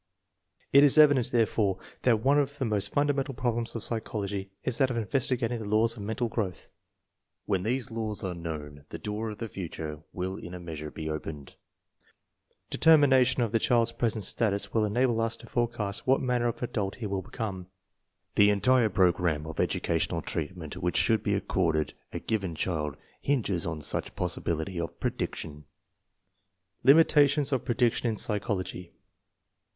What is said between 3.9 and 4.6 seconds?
chology